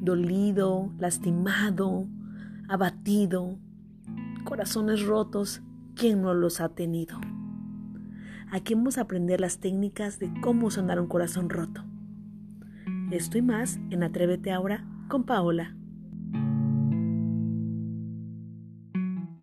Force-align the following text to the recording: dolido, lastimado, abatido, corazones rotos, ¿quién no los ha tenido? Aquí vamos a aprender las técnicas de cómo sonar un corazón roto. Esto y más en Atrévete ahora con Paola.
dolido, 0.00 0.90
lastimado, 0.98 2.06
abatido, 2.68 3.58
corazones 4.44 5.04
rotos, 5.04 5.62
¿quién 5.94 6.22
no 6.22 6.34
los 6.34 6.60
ha 6.60 6.70
tenido? 6.70 7.20
Aquí 8.50 8.74
vamos 8.74 8.98
a 8.98 9.02
aprender 9.02 9.40
las 9.40 9.58
técnicas 9.58 10.18
de 10.18 10.32
cómo 10.40 10.70
sonar 10.70 10.98
un 11.00 11.06
corazón 11.06 11.50
roto. 11.50 11.84
Esto 13.12 13.38
y 13.38 13.42
más 13.42 13.78
en 13.90 14.02
Atrévete 14.02 14.50
ahora 14.50 14.84
con 15.08 15.24
Paola. 15.24 15.76